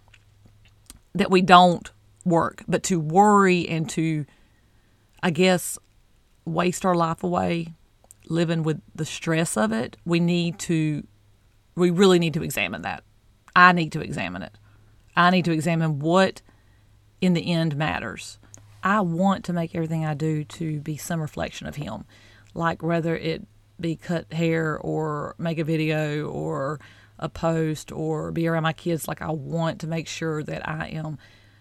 that 1.14 1.30
we 1.30 1.42
don't 1.42 1.90
work, 2.24 2.64
but 2.66 2.82
to 2.84 2.98
worry 2.98 3.68
and 3.68 3.88
to, 3.90 4.26
I 5.22 5.30
guess, 5.30 5.78
waste 6.44 6.84
our 6.84 6.94
life 6.94 7.22
away 7.22 7.74
living 8.28 8.62
with 8.62 8.80
the 8.94 9.04
stress 9.04 9.56
of 9.56 9.72
it, 9.72 9.96
we 10.04 10.20
need 10.20 10.58
to, 10.60 11.06
we 11.74 11.90
really 11.90 12.18
need 12.18 12.34
to 12.34 12.42
examine 12.42 12.82
that. 12.82 13.04
I 13.54 13.72
need 13.72 13.92
to 13.92 14.00
examine 14.00 14.42
it. 14.42 14.58
I 15.16 15.30
need 15.30 15.44
to 15.44 15.52
examine 15.52 15.98
what 16.00 16.42
in 17.20 17.34
the 17.34 17.52
end 17.52 17.76
matters. 17.76 18.38
I 18.82 19.00
want 19.00 19.44
to 19.46 19.52
make 19.52 19.74
everything 19.74 20.04
I 20.04 20.14
do 20.14 20.44
to 20.44 20.80
be 20.80 20.96
some 20.96 21.20
reflection 21.20 21.66
of 21.66 21.76
Him, 21.76 22.04
like 22.52 22.82
whether 22.82 23.16
it 23.16 23.46
be 23.80 23.96
cut 23.96 24.32
hair 24.32 24.78
or 24.78 25.34
make 25.38 25.58
a 25.58 25.64
video 25.64 26.28
or 26.28 26.80
a 27.18 27.28
post 27.28 27.92
or 27.92 28.30
be 28.30 28.46
around 28.46 28.64
my 28.64 28.72
kids. 28.72 29.08
Like 29.08 29.22
I 29.22 29.30
want 29.30 29.80
to 29.80 29.86
make 29.86 30.06
sure 30.06 30.42
that 30.42 30.68
I 30.68 30.88
am 30.88 31.18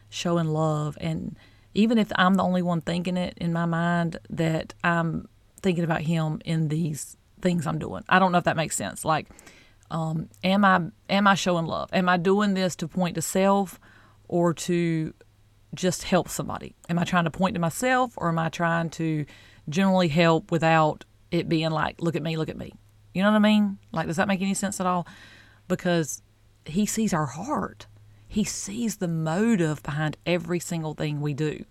showing 0.09 0.47
love 0.47 0.97
and 0.99 1.37
even 1.73 1.97
if 1.97 2.11
I'm 2.15 2.35
the 2.35 2.43
only 2.43 2.61
one 2.61 2.81
thinking 2.81 3.17
it 3.17 3.35
in 3.37 3.51
my 3.51 3.65
mind, 3.65 4.19
that 4.29 4.73
I'm 4.83 5.27
thinking 5.63 5.83
about 5.83 6.01
him 6.01 6.41
in 6.45 6.67
these 6.67 7.17
things 7.41 7.65
I'm 7.65 7.79
doing. 7.79 8.03
I 8.07 8.19
don't 8.19 8.31
know 8.31 8.37
if 8.37 8.43
that 8.43 8.55
makes 8.55 8.75
sense. 8.75 9.03
Like, 9.03 9.27
um, 9.89 10.29
am 10.43 10.63
I 10.63 10.81
am 11.09 11.27
I 11.27 11.35
showing 11.35 11.65
love? 11.65 11.89
Am 11.93 12.07
I 12.07 12.17
doing 12.17 12.53
this 12.53 12.75
to 12.77 12.87
point 12.87 13.15
to 13.15 13.21
self 13.21 13.79
or 14.27 14.53
to 14.53 15.13
just 15.73 16.03
help 16.03 16.29
somebody? 16.29 16.75
Am 16.89 16.99
I 16.99 17.03
trying 17.03 17.25
to 17.25 17.31
point 17.31 17.55
to 17.55 17.59
myself 17.59 18.13
or 18.17 18.29
am 18.29 18.39
I 18.39 18.49
trying 18.49 18.89
to 18.91 19.25
generally 19.69 20.07
help 20.07 20.51
without 20.51 21.05
it 21.31 21.49
being 21.49 21.71
like, 21.71 22.01
look 22.01 22.15
at 22.15 22.23
me, 22.23 22.37
look 22.37 22.49
at 22.49 22.57
me? 22.57 22.73
You 23.13 23.23
know 23.23 23.31
what 23.31 23.37
I 23.37 23.39
mean? 23.39 23.79
Like, 23.91 24.07
does 24.07 24.17
that 24.17 24.27
make 24.27 24.41
any 24.41 24.53
sense 24.53 24.79
at 24.79 24.87
all? 24.87 25.07
Because 25.67 26.21
he 26.65 26.85
sees 26.85 27.13
our 27.13 27.25
heart. 27.25 27.87
He 28.27 28.43
sees 28.43 28.97
the 28.97 29.07
motive 29.07 29.83
behind 29.83 30.17
every 30.25 30.59
single 30.59 30.95
thing 30.95 31.21
we 31.21 31.33
do. 31.33 31.65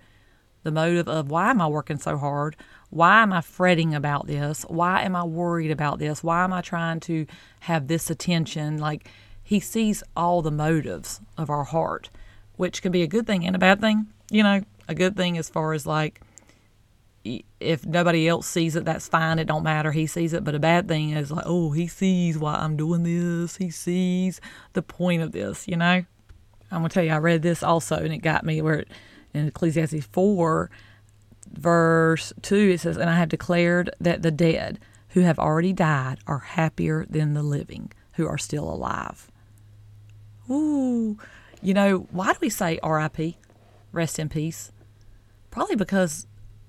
The 0.63 0.71
motive 0.71 1.09
of 1.09 1.31
why 1.31 1.51
am 1.51 1.61
I 1.61 1.67
working 1.67 1.99
so 1.99 2.17
hard? 2.17 2.57
Why 2.91 3.23
am 3.23 3.33
I 3.33 3.41
fretting 3.41 3.95
about 3.95 4.27
this? 4.27 4.63
Why 4.69 5.03
am 5.03 5.17
I 5.17 5.25
worried 5.25 5.71
about 5.71 5.99
this? 5.99 6.23
Why 6.23 6.45
am 6.45 6.53
I 6.53 6.61
trying 6.61 7.01
to 7.01 7.27
have 7.61 7.89
this 7.89 8.11
attention? 8.11 8.79
Like, 8.79 9.09
he 9.43 9.59
sees 9.61 10.03
all 10.17 10.43
the 10.43 10.51
motives 10.51 11.21
of 11.37 11.51
our 11.51 11.65
heart, 11.65 12.11
which 12.57 12.83
can 12.83 12.93
be 12.93 13.03
a 13.03 13.09
good 13.09 13.27
thing 13.27 13.47
and 13.47 13.57
a 13.57 13.59
bad 13.59 13.81
thing. 13.81 14.07
You 14.31 14.43
know, 14.43 14.63
a 14.89 14.95
good 14.95 15.17
thing 15.17 15.37
as 15.37 15.49
far 15.49 15.73
as 15.73 15.87
like, 15.87 16.21
if 17.61 17.87
nobody 17.87 18.29
else 18.29 18.47
sees 18.47 18.77
it, 18.77 18.85
that's 18.85 19.09
fine. 19.09 19.39
It 19.39 19.47
don't 19.47 19.63
matter. 19.63 19.93
He 19.93 20.07
sees 20.07 20.33
it. 20.33 20.45
But 20.45 20.55
a 20.55 20.59
bad 20.59 20.89
thing 20.89 21.11
is 21.11 21.31
like, 21.31 21.45
oh, 21.47 21.71
he 21.71 21.87
sees 21.87 22.37
why 22.37 22.55
I'm 22.55 22.77
doing 22.77 23.05
this. 23.05 23.57
He 23.57 23.71
sees 23.71 24.41
the 24.73 24.83
point 24.83 25.23
of 25.23 25.33
this, 25.33 25.67
you 25.67 25.77
know? 25.77 26.05
I'm 26.71 26.79
going 26.79 26.89
to 26.89 26.95
tell 26.95 27.05
you, 27.05 27.13
I 27.13 27.19
read 27.19 27.43
this 27.43 27.63
also, 27.63 27.97
and 27.97 28.13
it 28.13 28.19
got 28.19 28.45
me 28.45 28.63
where 28.63 28.81
it, 28.81 28.89
in 29.35 29.49
Ecclesiastes 29.49 30.05
4, 30.07 30.71
verse 31.53 32.33
2, 32.43 32.57
it 32.57 32.81
says, 32.81 32.97
And 32.97 33.11
I 33.11 33.17
have 33.17 33.29
declared 33.29 33.91
that 34.01 34.23
the 34.23 34.31
dead 34.31 34.79
who 35.11 35.21
have 35.21 35.39
already 35.39 35.73
died 35.73 36.19
are 36.27 36.39
happier 36.39 37.07
than 37.09 37.35
the 37.35 37.43
living 37.43 37.93
who 38.15 38.27
are 38.27 38.39
still 38.39 38.69
alive. 38.69 39.31
Ooh, 40.51 41.19
you 41.63 41.75
know, 41.75 42.07
why 42.11 42.33
do 42.33 42.39
we 42.41 42.51
say 42.51 42.79
RIP, 42.83 43.37
rest 43.93 44.19
in 44.19 44.29
peace? 44.29 44.73
Probably 45.51 45.77
because 45.77 46.27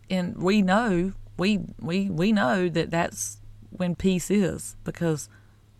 and 0.09 0.37
we 0.37 0.61
know 0.61 1.13
we 1.37 1.61
we 1.79 2.09
we 2.09 2.31
know 2.31 2.69
that 2.69 2.91
that's 2.91 3.39
when 3.69 3.95
peace 3.95 4.29
is 4.29 4.75
because 4.83 5.29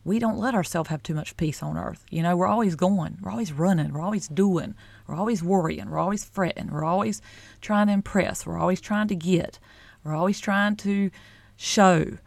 we 0.03 0.19
don't 0.19 0.37
let 0.37 0.55
ourselves 0.55 0.89
have 0.89 1.03
too 1.03 1.13
much 1.13 1.37
peace 1.37 1.61
on 1.61 1.77
earth. 1.77 2.03
You 2.09 2.23
know, 2.23 2.35
we're 2.35 2.47
always 2.47 2.75
going, 2.75 3.17
we're 3.21 3.31
always 3.31 3.53
running, 3.53 3.93
we're 3.93 4.01
always 4.01 4.27
doing, 4.27 4.75
we're 5.07 5.15
always 5.15 5.43
worrying, 5.43 5.89
we're 5.89 5.99
always 5.99 6.23
fretting, 6.23 6.71
we're 6.71 6.83
always 6.83 7.21
trying 7.61 7.87
to 7.87 7.93
impress, 7.93 8.45
we're 8.45 8.57
always 8.57 8.81
trying 8.81 9.07
to 9.09 9.15
get, 9.15 9.59
we're 10.03 10.15
always 10.15 10.39
trying 10.39 10.75
to 10.77 11.11
show, 11.55 12.17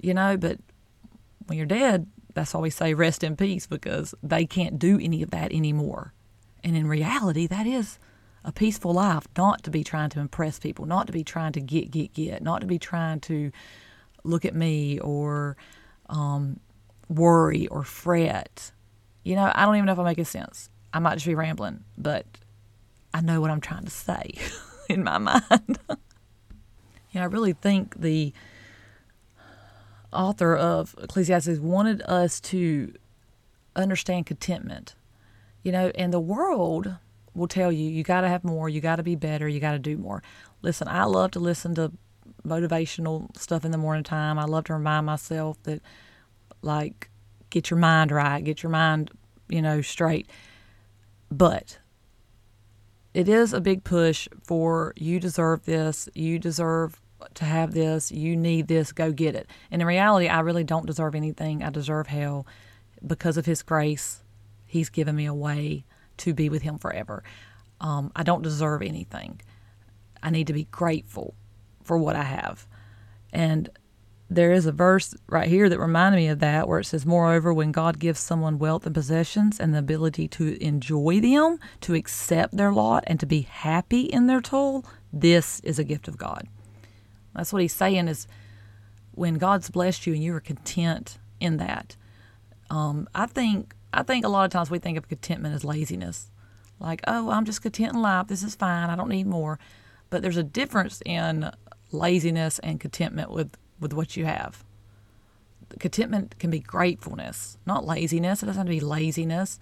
you 0.00 0.14
know. 0.14 0.36
But 0.36 0.58
when 1.46 1.58
you're 1.58 1.66
dead, 1.66 2.06
that's 2.34 2.54
why 2.54 2.60
we 2.60 2.70
say 2.70 2.94
rest 2.94 3.24
in 3.24 3.36
peace 3.36 3.66
because 3.66 4.14
they 4.22 4.46
can't 4.46 4.78
do 4.78 4.98
any 5.00 5.22
of 5.22 5.30
that 5.30 5.52
anymore. 5.52 6.12
And 6.62 6.76
in 6.76 6.86
reality, 6.86 7.46
that 7.46 7.66
is 7.66 7.98
a 8.44 8.52
peaceful 8.52 8.92
life, 8.92 9.26
not 9.36 9.62
to 9.64 9.70
be 9.70 9.84
trying 9.84 10.10
to 10.10 10.20
impress 10.20 10.58
people, 10.58 10.86
not 10.86 11.06
to 11.06 11.12
be 11.12 11.24
trying 11.24 11.52
to 11.52 11.60
get, 11.60 11.90
get, 11.90 12.12
get, 12.12 12.42
not 12.42 12.60
to 12.60 12.66
be 12.66 12.78
trying 12.78 13.20
to 13.20 13.50
look 14.22 14.44
at 14.44 14.54
me 14.54 14.98
or 14.98 15.56
um, 16.08 16.60
worry 17.08 17.66
or 17.68 17.82
fret. 17.84 18.72
You 19.22 19.36
know, 19.36 19.50
I 19.54 19.64
don't 19.64 19.76
even 19.76 19.86
know 19.86 19.92
if 19.92 19.98
I'm 19.98 20.04
making 20.04 20.24
sense. 20.26 20.68
I 20.94 21.00
might 21.00 21.14
just 21.14 21.26
be 21.26 21.34
rambling, 21.34 21.82
but 21.98 22.24
I 23.12 23.20
know 23.20 23.40
what 23.40 23.50
I'm 23.50 23.60
trying 23.60 23.84
to 23.84 23.90
say 23.90 24.34
in 24.88 25.02
my 25.02 25.18
mind. 25.18 25.42
you 25.88 25.96
know, 27.16 27.22
I 27.22 27.24
really 27.24 27.52
think 27.52 28.00
the 28.00 28.32
author 30.12 30.56
of 30.56 30.94
Ecclesiastes 31.02 31.58
wanted 31.58 32.00
us 32.02 32.40
to 32.40 32.94
understand 33.74 34.26
contentment. 34.26 34.94
You 35.64 35.72
know, 35.72 35.90
and 35.96 36.12
the 36.12 36.20
world 36.20 36.94
will 37.34 37.48
tell 37.48 37.72
you 37.72 37.90
you 37.90 38.04
got 38.04 38.20
to 38.20 38.28
have 38.28 38.44
more, 38.44 38.68
you 38.68 38.80
got 38.80 38.96
to 38.96 39.02
be 39.02 39.16
better, 39.16 39.48
you 39.48 39.58
got 39.58 39.72
to 39.72 39.78
do 39.80 39.96
more. 39.96 40.22
Listen, 40.62 40.86
I 40.86 41.04
love 41.04 41.32
to 41.32 41.40
listen 41.40 41.74
to 41.74 41.90
motivational 42.46 43.36
stuff 43.36 43.64
in 43.64 43.72
the 43.72 43.78
morning 43.78 44.04
time. 44.04 44.38
I 44.38 44.44
love 44.44 44.64
to 44.64 44.74
remind 44.74 45.06
myself 45.06 45.60
that 45.64 45.82
like 46.62 47.10
get 47.50 47.70
your 47.70 47.80
mind 47.80 48.12
right, 48.12 48.44
get 48.44 48.62
your 48.62 48.70
mind, 48.70 49.10
you 49.48 49.60
know, 49.60 49.80
straight. 49.80 50.28
But 51.36 51.78
it 53.12 53.28
is 53.28 53.52
a 53.52 53.60
big 53.60 53.82
push 53.82 54.28
for 54.44 54.92
you 54.96 55.18
deserve 55.18 55.64
this, 55.64 56.08
you 56.14 56.38
deserve 56.38 57.00
to 57.34 57.44
have 57.44 57.74
this, 57.74 58.12
you 58.12 58.36
need 58.36 58.68
this, 58.68 58.92
go 58.92 59.10
get 59.10 59.34
it. 59.34 59.48
And 59.70 59.82
in 59.82 59.88
reality, 59.88 60.28
I 60.28 60.40
really 60.40 60.62
don't 60.62 60.86
deserve 60.86 61.16
anything. 61.16 61.64
I 61.64 61.70
deserve 61.70 62.06
hell 62.06 62.46
because 63.04 63.36
of 63.36 63.46
his 63.46 63.62
grace. 63.62 64.22
He's 64.64 64.90
given 64.90 65.16
me 65.16 65.26
a 65.26 65.34
way 65.34 65.84
to 66.18 66.34
be 66.34 66.48
with 66.48 66.62
him 66.62 66.78
forever. 66.78 67.24
Um, 67.80 68.12
I 68.14 68.22
don't 68.22 68.42
deserve 68.42 68.82
anything. 68.82 69.40
I 70.22 70.30
need 70.30 70.46
to 70.46 70.52
be 70.52 70.68
grateful 70.70 71.34
for 71.82 71.98
what 71.98 72.14
I 72.14 72.22
have. 72.22 72.68
And 73.32 73.70
there 74.34 74.52
is 74.52 74.66
a 74.66 74.72
verse 74.72 75.14
right 75.28 75.48
here 75.48 75.68
that 75.68 75.78
reminded 75.78 76.16
me 76.16 76.28
of 76.28 76.38
that 76.40 76.68
where 76.68 76.80
it 76.80 76.84
says, 76.84 77.06
Moreover, 77.06 77.52
when 77.52 77.72
God 77.72 77.98
gives 77.98 78.20
someone 78.20 78.58
wealth 78.58 78.86
and 78.86 78.94
possessions 78.94 79.60
and 79.60 79.74
the 79.74 79.78
ability 79.78 80.28
to 80.28 80.62
enjoy 80.62 81.20
them, 81.20 81.58
to 81.82 81.94
accept 81.94 82.56
their 82.56 82.72
lot, 82.72 83.04
and 83.06 83.20
to 83.20 83.26
be 83.26 83.42
happy 83.42 84.02
in 84.02 84.26
their 84.26 84.40
toil, 84.40 84.84
this 85.12 85.60
is 85.60 85.78
a 85.78 85.84
gift 85.84 86.08
of 86.08 86.18
God. 86.18 86.48
That's 87.34 87.52
what 87.52 87.62
he's 87.62 87.72
saying 87.72 88.08
is 88.08 88.26
when 89.12 89.34
God's 89.34 89.70
blessed 89.70 90.06
you 90.06 90.14
and 90.14 90.22
you 90.22 90.34
are 90.34 90.40
content 90.40 91.18
in 91.40 91.56
that. 91.58 91.96
Um, 92.70 93.08
I 93.14 93.26
think 93.26 93.74
I 93.92 94.02
think 94.02 94.24
a 94.24 94.28
lot 94.28 94.44
of 94.44 94.50
times 94.50 94.70
we 94.70 94.78
think 94.78 94.98
of 94.98 95.08
contentment 95.08 95.54
as 95.54 95.64
laziness. 95.64 96.30
Like, 96.80 97.00
oh, 97.06 97.30
I'm 97.30 97.44
just 97.44 97.62
content 97.62 97.94
in 97.94 98.02
life. 98.02 98.26
This 98.26 98.42
is 98.42 98.56
fine. 98.56 98.90
I 98.90 98.96
don't 98.96 99.08
need 99.08 99.26
more. 99.26 99.58
But 100.10 100.22
there's 100.22 100.36
a 100.36 100.42
difference 100.42 101.00
in 101.06 101.50
laziness 101.92 102.58
and 102.58 102.80
contentment 102.80 103.30
with 103.30 103.56
with 103.84 103.92
what 103.92 104.16
you 104.16 104.24
have. 104.24 104.64
Contentment 105.78 106.38
can 106.38 106.50
be 106.50 106.58
gratefulness, 106.58 107.58
not 107.66 107.86
laziness. 107.86 108.42
It 108.42 108.46
doesn't 108.46 108.58
have 108.58 108.66
to 108.66 108.70
be 108.70 108.80
laziness. 108.80 109.60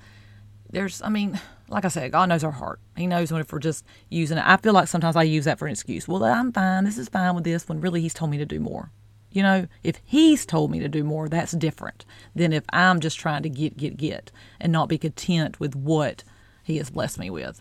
There's, 0.70 1.02
I 1.02 1.10
mean, 1.10 1.38
like 1.68 1.84
I 1.84 1.88
said, 1.88 2.12
God 2.12 2.28
knows 2.28 2.44
our 2.44 2.52
heart. 2.52 2.80
He 2.96 3.06
knows 3.06 3.30
when 3.32 3.40
if 3.40 3.52
we're 3.52 3.58
just 3.58 3.84
using 4.08 4.38
it. 4.38 4.44
I 4.46 4.56
feel 4.56 4.72
like 4.72 4.88
sometimes 4.88 5.16
I 5.16 5.24
use 5.24 5.44
that 5.44 5.58
for 5.58 5.66
an 5.66 5.72
excuse. 5.72 6.08
Well, 6.08 6.24
I'm 6.24 6.52
fine. 6.52 6.84
This 6.84 6.98
is 6.98 7.08
fine 7.08 7.34
with 7.34 7.44
this 7.44 7.68
when 7.68 7.80
really 7.80 8.00
He's 8.00 8.14
told 8.14 8.30
me 8.30 8.38
to 8.38 8.46
do 8.46 8.60
more. 8.60 8.90
You 9.30 9.42
know, 9.42 9.66
if 9.82 10.00
He's 10.04 10.46
told 10.46 10.70
me 10.70 10.78
to 10.80 10.88
do 10.88 11.04
more, 11.04 11.28
that's 11.28 11.52
different 11.52 12.04
than 12.34 12.52
if 12.52 12.64
I'm 12.72 13.00
just 13.00 13.18
trying 13.18 13.42
to 13.42 13.50
get, 13.50 13.76
get, 13.76 13.96
get 13.96 14.30
and 14.60 14.72
not 14.72 14.88
be 14.88 14.98
content 14.98 15.58
with 15.58 15.74
what 15.74 16.24
He 16.62 16.76
has 16.78 16.90
blessed 16.90 17.18
me 17.18 17.28
with. 17.30 17.60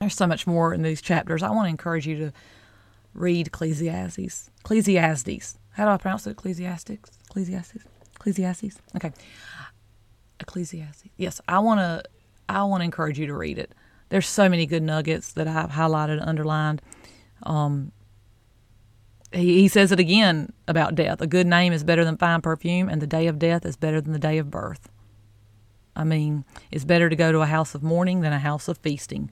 There's 0.00 0.14
so 0.14 0.26
much 0.26 0.46
more 0.46 0.74
in 0.74 0.82
these 0.82 1.02
chapters. 1.02 1.42
I 1.42 1.50
want 1.50 1.66
to 1.66 1.70
encourage 1.70 2.06
you 2.06 2.16
to 2.18 2.32
read 3.14 3.46
Ecclesiastes. 3.46 4.50
Ecclesiastes. 4.60 5.58
How 5.72 5.86
do 5.86 5.90
I 5.90 5.96
pronounce 5.96 6.26
it? 6.26 6.32
Ecclesiastics? 6.32 7.10
Ecclesiastes? 7.30 7.84
Ecclesiastes? 8.16 8.78
Okay. 8.96 9.12
Ecclesiastes. 10.40 11.08
Yes, 11.16 11.40
I 11.48 11.58
want 11.60 11.80
to 11.80 12.02
I 12.48 12.62
want 12.64 12.80
to 12.80 12.84
encourage 12.84 13.18
you 13.18 13.26
to 13.26 13.34
read 13.34 13.58
it. 13.58 13.74
There's 14.10 14.28
so 14.28 14.48
many 14.48 14.66
good 14.66 14.82
nuggets 14.82 15.32
that 15.32 15.48
I've 15.48 15.70
highlighted 15.70 16.12
and 16.12 16.22
underlined. 16.22 16.82
Um, 17.44 17.92
he, 19.32 19.62
he 19.62 19.68
says 19.68 19.92
it 19.92 19.98
again 19.98 20.52
about 20.68 20.94
death. 20.94 21.20
A 21.20 21.26
good 21.26 21.46
name 21.46 21.72
is 21.72 21.82
better 21.84 22.04
than 22.04 22.16
fine 22.16 22.42
perfume, 22.42 22.88
and 22.88 23.00
the 23.00 23.06
day 23.06 23.26
of 23.26 23.38
death 23.38 23.64
is 23.64 23.76
better 23.76 24.00
than 24.00 24.12
the 24.12 24.18
day 24.18 24.38
of 24.38 24.50
birth. 24.50 24.88
I 25.96 26.04
mean, 26.04 26.44
it's 26.70 26.84
better 26.84 27.08
to 27.08 27.16
go 27.16 27.32
to 27.32 27.40
a 27.40 27.46
house 27.46 27.74
of 27.74 27.82
mourning 27.82 28.20
than 28.20 28.32
a 28.32 28.38
house 28.38 28.68
of 28.68 28.78
feasting. 28.78 29.30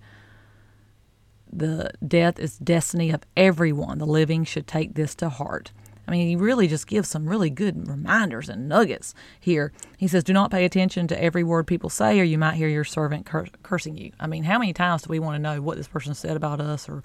The 1.53 1.91
death 2.07 2.39
is 2.39 2.57
destiny 2.59 3.11
of 3.11 3.23
everyone. 3.37 3.99
The 3.99 4.07
living 4.07 4.45
should 4.45 4.67
take 4.67 4.95
this 4.95 5.15
to 5.17 5.29
heart. 5.29 5.73
I 6.07 6.11
mean, 6.11 6.27
he 6.27 6.37
really 6.37 6.67
just 6.67 6.87
gives 6.87 7.09
some 7.09 7.29
really 7.29 7.51
good 7.51 7.89
reminders 7.89 8.49
and 8.49 8.69
nuggets 8.69 9.15
here. 9.39 9.73
He 9.99 10.09
says, 10.09 10.25
Do 10.25 10.33
not 10.33 10.51
pay 10.51 10.65
attention 10.65 11.07
to 11.09 11.23
every 11.23 11.45
word 11.45 11.67
people 11.67 11.91
say, 11.91 12.19
or 12.19 12.25
you 12.25 12.39
might 12.39 12.55
hear 12.55 12.69
your 12.69 12.85
servant 12.85 13.27
cur- 13.27 13.47
cursing 13.63 13.97
you. 13.97 14.13
I 14.19 14.27
mean, 14.27 14.45
how 14.45 14.59
many 14.59 14.73
times 14.73 15.03
do 15.03 15.11
we 15.11 15.21
want 15.21 15.37
to 15.37 15.39
know 15.39 15.63
what 15.63 15.77
this 15.77 15.89
person 15.89 16.15
said 16.15 16.37
about 16.37 16.61
us 16.61 16.89
or 16.89 17.03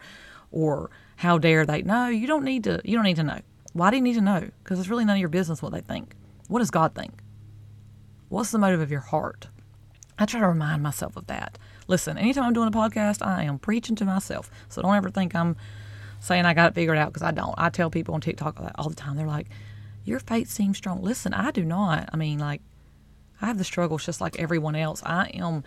or 0.51 0.89
how 1.17 1.37
dare 1.37 1.65
they? 1.65 1.83
No, 1.83 2.07
you 2.07 2.25
don't 2.25 2.43
need 2.43 2.63
to 2.63 2.81
you 2.83 2.95
don't 2.95 3.05
need 3.05 3.17
to 3.17 3.23
know. 3.23 3.41
Why 3.73 3.91
do 3.91 3.97
you 3.97 4.01
need 4.01 4.15
to 4.15 4.21
know? 4.21 4.49
Because 4.63 4.79
it's 4.79 4.89
really 4.89 5.05
none 5.05 5.17
of 5.17 5.19
your 5.19 5.29
business 5.29 5.61
what 5.61 5.73
they 5.73 5.81
think. 5.81 6.15
What 6.47 6.59
does 6.59 6.71
God 6.71 6.95
think? 6.95 7.21
What's 8.29 8.51
the 8.51 8.57
motive 8.57 8.81
of 8.81 8.89
your 8.89 9.01
heart? 9.01 9.49
I 10.19 10.25
try 10.25 10.39
to 10.39 10.47
remind 10.47 10.81
myself 10.81 11.15
of 11.15 11.27
that. 11.27 11.57
Listen, 11.88 12.17
anytime 12.17 12.45
I'm 12.45 12.53
doing 12.53 12.67
a 12.67 12.71
podcast, 12.71 13.25
I 13.25 13.43
am 13.43 13.59
preaching 13.59 13.95
to 13.97 14.05
myself. 14.05 14.50
So 14.69 14.81
don't 14.81 14.95
ever 14.95 15.09
think 15.09 15.36
I'm 15.36 15.55
saying 16.19 16.45
I 16.45 16.53
got 16.53 16.71
it 16.71 16.75
figured 16.75 16.97
out 16.97 17.13
because 17.13 17.24
I 17.24 17.31
don't. 17.31 17.53
I 17.57 17.69
tell 17.69 17.89
people 17.89 18.15
on 18.15 18.21
TikTok 18.21 18.59
all 18.75 18.89
the 18.89 18.95
time. 18.95 19.15
They're 19.15 19.27
like, 19.27 19.47
"Your 20.03 20.19
faith 20.19 20.50
seems 20.50 20.77
strong." 20.77 21.01
Listen, 21.01 21.33
I 21.33 21.51
do 21.51 21.63
not. 21.63 22.09
I 22.12 22.17
mean, 22.17 22.39
like, 22.39 22.62
I 23.41 23.45
have 23.45 23.57
the 23.57 23.63
struggles 23.63 24.05
just 24.05 24.19
like 24.19 24.39
everyone 24.39 24.75
else. 24.75 25.03
I 25.05 25.27
am 25.33 25.63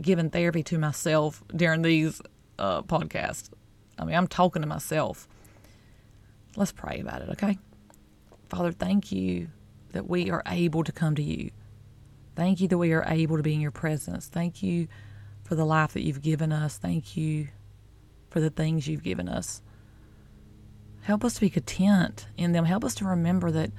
giving 0.00 0.30
therapy 0.30 0.62
to 0.64 0.78
myself 0.78 1.42
during 1.54 1.82
these 1.82 2.20
uh, 2.58 2.82
podcasts. 2.82 3.50
I 3.98 4.04
mean, 4.04 4.14
I'm 4.16 4.26
talking 4.26 4.62
to 4.62 4.68
myself. 4.68 5.28
Let's 6.56 6.72
pray 6.72 7.00
about 7.00 7.22
it, 7.22 7.28
okay? 7.30 7.58
Father, 8.48 8.72
thank 8.72 9.12
you 9.12 9.48
that 9.92 10.08
we 10.08 10.30
are 10.30 10.42
able 10.46 10.84
to 10.84 10.92
come 10.92 11.14
to 11.16 11.22
you. 11.22 11.50
Thank 12.36 12.60
you 12.60 12.68
that 12.68 12.78
we 12.78 12.92
are 12.92 13.04
able 13.06 13.36
to 13.36 13.42
be 13.42 13.54
in 13.54 13.60
your 13.60 13.70
presence. 13.70 14.26
Thank 14.26 14.62
you 14.62 14.88
for 15.44 15.54
the 15.54 15.64
life 15.64 15.92
that 15.92 16.02
you've 16.02 16.22
given 16.22 16.52
us. 16.52 16.78
Thank 16.78 17.16
you 17.16 17.48
for 18.30 18.40
the 18.40 18.50
things 18.50 18.88
you've 18.88 19.02
given 19.02 19.28
us. 19.28 19.62
Help 21.02 21.24
us 21.24 21.34
to 21.34 21.40
be 21.40 21.50
content 21.50 22.26
in 22.36 22.52
them. 22.52 22.64
Help 22.64 22.84
us 22.84 22.94
to 22.96 23.04
remember 23.04 23.50
that 23.50 23.70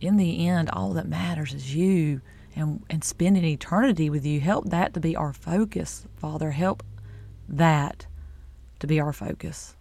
in 0.00 0.16
the 0.16 0.46
end, 0.46 0.70
all 0.70 0.92
that 0.92 1.08
matters 1.08 1.52
is 1.52 1.74
you 1.74 2.20
and, 2.54 2.84
and 2.88 3.02
spending 3.02 3.44
eternity 3.44 4.08
with 4.08 4.24
you. 4.24 4.40
Help 4.40 4.70
that 4.70 4.94
to 4.94 5.00
be 5.00 5.16
our 5.16 5.32
focus, 5.32 6.06
Father. 6.16 6.52
Help 6.52 6.82
that 7.48 8.06
to 8.78 8.86
be 8.86 9.00
our 9.00 9.12
focus. 9.12 9.74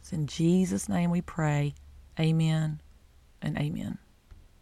It's 0.00 0.12
in 0.12 0.26
Jesus' 0.26 0.88
name 0.88 1.10
we 1.10 1.20
pray. 1.20 1.74
Amen 2.20 2.80
and 3.42 3.58
amen. 3.58 3.98